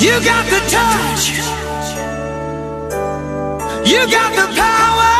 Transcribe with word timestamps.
You 0.00 0.12
got 0.20 0.44
the 0.46 0.60
touch. 0.70 1.32
You 3.84 4.06
got 4.06 4.32
the 4.32 4.46
power. 4.54 5.14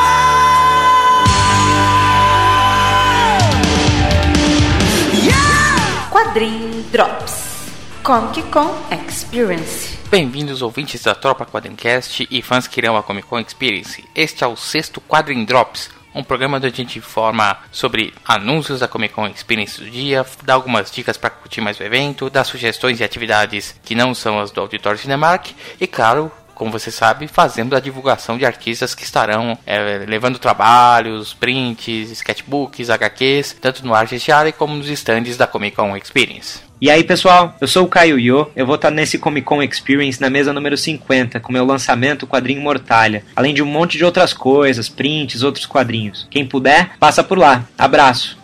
Yeah! 5.15 6.09
Quadrim 6.13 6.85
Drops 6.93 7.73
Comic 8.05 8.49
Con 8.53 8.71
Experience. 8.93 9.99
Bem-vindos 10.13 10.63
ouvintes 10.63 11.03
da 11.03 11.15
Tropa 11.17 11.45
Quadrincast 11.45 12.29
e 12.31 12.41
fãs 12.41 12.69
que 12.69 12.79
irão 12.79 12.97
a 12.97 13.03
Comic 13.03 13.27
Con 13.27 13.41
Experience. 13.41 14.05
Este 14.15 14.45
é 14.45 14.47
o 14.47 14.55
sexto 14.55 15.01
Quadrim 15.01 15.45
Drops, 15.45 15.91
um 16.15 16.23
programa 16.23 16.57
onde 16.57 16.67
a 16.67 16.71
gente 16.71 16.99
informa 16.99 17.59
sobre 17.71 18.13
anúncios 18.27 18.81
da 18.81 18.89
Comic 18.89 19.15
Con 19.15 19.27
Experience 19.27 19.83
do 19.83 19.91
dia, 19.91 20.25
dá 20.43 20.55
algumas 20.55 20.91
dicas 20.91 21.17
para 21.17 21.31
curtir 21.31 21.61
mais 21.61 21.79
o 21.79 21.83
evento, 21.83 22.31
dá 22.31 22.45
sugestões 22.45 22.99
de 22.99 23.05
atividades 23.05 23.79
que 23.83 23.95
não 23.95 24.15
são 24.15 24.41
as 24.41 24.51
do 24.51 24.61
Auditório 24.61 24.99
Cinemark 24.99 25.51
e, 25.81 25.87
claro, 25.87 26.31
como 26.55 26.73
você 26.73 26.91
sabe, 26.91 27.29
fazendo 27.29 27.77
a 27.77 27.81
divulgação 27.81 28.37
de 28.37 28.45
artistas 28.45 28.93
que 28.95 29.05
estarão 29.05 29.57
é, 29.65 30.05
levando 30.07 30.41
trabalhos, 30.41 31.33
prints, 31.33 32.11
sketchbooks, 32.11 32.91
HQs, 32.91 33.57
tanto 33.61 33.87
no 33.87 33.95
Artist 33.95 34.29
Alley 34.29 34.53
como 34.53 34.75
nos 34.75 34.89
stands 34.89 35.37
da 35.37 35.47
Comic 35.47 35.77
Con 35.77 35.97
Experience. 35.97 36.68
E 36.81 36.93
aí 36.93 37.03
pessoal, 37.03 37.57
eu 37.61 37.67
sou 37.67 37.87
o 37.87 37.89
Caio 37.89 38.21
Yo, 38.21 38.53
eu 38.55 38.65
vou 38.65 38.77
estar 38.77 38.93
nesse 38.93 39.19
Comic 39.19 39.45
Con 39.45 39.61
Experience 39.61 40.21
na 40.21 40.31
mesa 40.31 40.53
número 40.53 40.77
50, 40.77 41.41
com 41.41 41.53
meu 41.53 41.65
lançamento, 41.65 42.25
quadrinho 42.25 42.63
Mortalha, 42.63 43.25
além 43.35 43.53
de 43.53 43.61
um 43.61 43.67
monte 43.67 43.99
de 43.99 44.05
outras 44.05 44.33
coisas, 44.33 44.89
prints, 44.89 45.43
outros 45.43 45.67
quadrinhos. 45.67 46.29
Quem 46.31 46.47
puder, 46.47 46.91
passa 47.01 47.25
por 47.25 47.37
lá. 47.37 47.65
Abraço! 47.77 48.39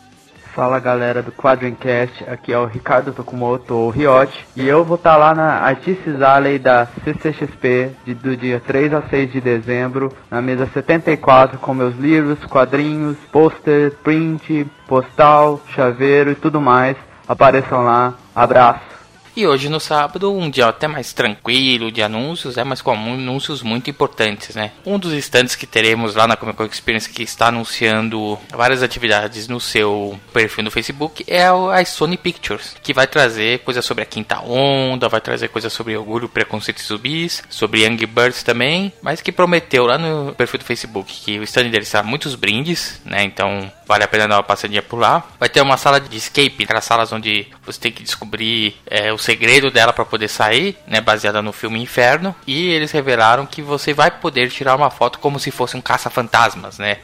Fala 0.53 0.81
galera 0.81 1.23
do 1.23 1.31
Quadrincast, 1.31 2.25
aqui 2.29 2.53
é 2.53 2.59
o 2.59 2.67
Ricardo 2.67 3.13
Tokumoto, 3.13 3.73
ou 3.75 3.91
Riote, 3.91 4.45
e 4.57 4.67
eu 4.67 4.85
vou 4.85 4.97
estar 4.97 5.17
lá 5.17 5.33
na 5.33 5.61
Artists 5.61 6.21
Alley 6.21 6.59
da 6.59 6.89
CCXP 7.05 7.91
de, 8.05 8.15
do 8.15 8.37
dia 8.37 8.61
3 8.65 8.95
a 8.95 9.03
6 9.03 9.33
de 9.33 9.41
dezembro, 9.41 10.13
na 10.29 10.43
mesa 10.43 10.69
74, 10.75 11.59
com 11.59 11.73
meus 11.73 11.97
livros, 11.97 12.45
quadrinhos, 12.47 13.17
pôster, 13.31 13.93
print, 14.03 14.67
postal, 14.89 15.61
chaveiro 15.73 16.33
e 16.33 16.37
tudo 16.37 16.61
mais. 16.61 16.97
Apareçam 17.27 17.83
lá, 17.83 18.15
abraço! 18.35 18.95
E 19.37 19.49
hoje 19.49 19.69
no 19.69 19.81
sábado, 19.81 20.33
um 20.33 20.49
dia 20.49 20.69
até 20.69 20.87
mais 20.87 21.13
tranquilo 21.13 21.91
de 21.91 22.01
anúncios, 22.01 22.57
é 22.57 22.63
mas 22.63 22.81
com 22.81 22.93
anúncios 22.93 23.63
muito 23.63 23.91
importantes, 23.91 24.55
né? 24.55 24.71
Um 24.87 24.97
dos 24.97 25.13
stands 25.15 25.57
que 25.57 25.67
teremos 25.67 26.15
lá 26.15 26.29
na 26.29 26.37
Comic 26.37 26.57
Con 26.57 26.67
Experience 26.67 27.11
que 27.11 27.25
está 27.25 27.49
anunciando 27.49 28.39
várias 28.53 28.81
atividades 28.81 29.49
no 29.49 29.59
seu 29.59 30.19
perfil 30.33 30.63
no 30.63 30.71
Facebook 30.71 31.25
é 31.27 31.47
a 31.47 31.85
Sony 31.85 32.17
Pictures, 32.17 32.77
que 32.81 32.95
vai 32.95 33.09
trazer 33.09 33.59
coisas 33.61 33.85
sobre 33.85 34.05
a 34.05 34.07
quinta 34.07 34.41
onda, 34.41 35.09
vai 35.09 35.21
trazer 35.21 35.49
coisas 35.49 35.73
sobre 35.73 35.97
orgulho, 35.97 36.29
preconceito 36.29 36.79
e 36.79 36.85
zumbis, 36.85 37.43
sobre 37.51 37.85
Young 37.85 38.07
Birds 38.07 38.45
também, 38.45 38.93
mas 39.03 39.21
que 39.21 39.33
prometeu 39.33 39.85
lá 39.85 39.99
no 39.99 40.33
perfil 40.37 40.61
do 40.61 40.65
Facebook 40.65 41.13
que 41.13 41.41
o 41.41 41.43
stand 41.43 41.71
dele 41.71 41.85
será 41.85 42.05
muitos 42.05 42.37
brindes, 42.37 43.01
né? 43.05 43.25
Então 43.25 43.69
vale 43.87 44.05
a 44.05 44.09
pena 44.09 44.29
dar 44.29 44.37
uma 44.37 44.43
passadinha 44.43 44.83
por 44.83 44.99
lá. 44.99 45.25
Vai 45.39 45.49
ter 45.49 45.61
uma 45.61 45.77
sala 45.77 46.01
de 46.01 46.17
escape, 46.17 46.65
aquelas 46.65 46.85
salas 46.85 47.13
onde 47.13 47.47
você 47.65 47.81
tem 47.81 47.93
que 47.93 48.03
descobrir 48.03 48.77
é, 48.87 49.13
o 49.13 49.19
segredo 49.19 49.71
dela 49.71 49.93
para 49.93 50.05
poder 50.05 50.29
sair, 50.29 50.77
né, 50.87 51.01
baseada 51.01 51.43
no 51.43 51.53
filme 51.53 51.81
Inferno, 51.81 52.35
e 52.47 52.69
eles 52.69 52.91
revelaram 52.91 53.47
que 53.47 53.63
você 53.63 53.93
vai 53.93 54.11
poder 54.11 54.51
tirar 54.51 54.77
uma 54.77 54.91
foto 54.91 55.19
como 55.19 55.39
se 55.39 55.51
fosse 55.51 55.77
um 55.77 55.81
caça-fantasmas, 55.81 56.79
né, 56.79 56.99